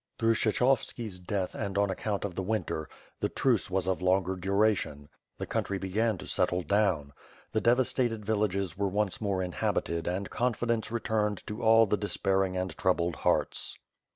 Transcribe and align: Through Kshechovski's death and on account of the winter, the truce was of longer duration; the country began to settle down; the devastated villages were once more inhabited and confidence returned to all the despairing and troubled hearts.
Through 0.17 0.33
Kshechovski's 0.33 1.19
death 1.19 1.53
and 1.53 1.77
on 1.77 1.91
account 1.91 2.25
of 2.25 2.33
the 2.33 2.41
winter, 2.41 2.89
the 3.19 3.29
truce 3.29 3.69
was 3.69 3.85
of 3.87 4.01
longer 4.01 4.35
duration; 4.35 5.09
the 5.37 5.45
country 5.45 5.77
began 5.77 6.17
to 6.17 6.25
settle 6.25 6.63
down; 6.63 7.13
the 7.51 7.61
devastated 7.61 8.25
villages 8.25 8.75
were 8.75 8.87
once 8.89 9.21
more 9.21 9.43
inhabited 9.43 10.07
and 10.07 10.31
confidence 10.31 10.89
returned 10.89 11.45
to 11.45 11.61
all 11.61 11.85
the 11.85 11.97
despairing 11.97 12.57
and 12.57 12.75
troubled 12.79 13.17
hearts. 13.17 13.77